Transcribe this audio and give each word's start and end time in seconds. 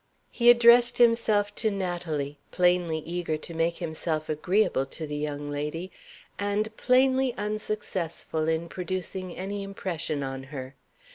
He 0.31 0.49
addressed 0.49 0.97
himself 0.97 1.53
to 1.53 1.69
Natalie; 1.69 2.39
plainly 2.49 3.03
eager 3.05 3.37
to 3.37 3.53
make 3.53 3.77
himself 3.77 4.29
agreeable 4.29 4.87
to 4.87 5.05
the 5.05 5.15
young 5.15 5.51
lady 5.51 5.91
and 6.39 6.75
plainly 6.75 7.35
unsuccessful 7.37 8.49
in 8.49 8.67
producing 8.67 9.35
any 9.35 9.61
impression 9.61 10.23
on 10.23 10.41
her. 10.45 10.73